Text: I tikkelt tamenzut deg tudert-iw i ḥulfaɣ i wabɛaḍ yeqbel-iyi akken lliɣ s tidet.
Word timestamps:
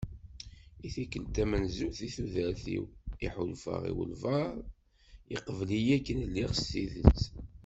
I 0.85 0.89
tikkelt 0.95 1.31
tamenzut 1.35 1.95
deg 2.01 2.11
tudert-iw 2.15 2.83
i 3.25 3.27
ḥulfaɣ 3.33 3.81
i 3.89 3.91
wabɛaḍ 3.97 4.55
yeqbel-iyi 5.31 5.95
akken 5.97 6.25
lliɣ 6.29 6.51
s 6.55 6.61
tidet. 6.71 7.21